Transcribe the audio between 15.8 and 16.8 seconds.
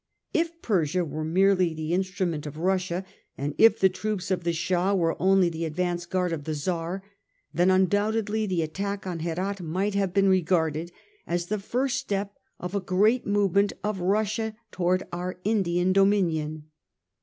dominion.